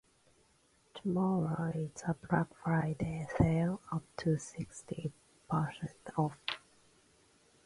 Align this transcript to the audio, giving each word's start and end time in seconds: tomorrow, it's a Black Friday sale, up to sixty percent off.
tomorrow, 0.95 1.71
it's 1.75 2.01
a 2.07 2.15
Black 2.27 2.47
Friday 2.63 3.27
sale, 3.37 3.79
up 3.91 4.01
to 4.17 4.35
sixty 4.39 5.11
percent 5.47 5.93
off. 6.17 6.39